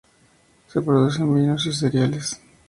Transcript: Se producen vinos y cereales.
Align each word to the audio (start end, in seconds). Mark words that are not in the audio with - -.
Se 0.65 0.81
producen 0.81 1.31
vinos 1.31 1.67
y 1.67 1.73
cereales. 1.73 2.41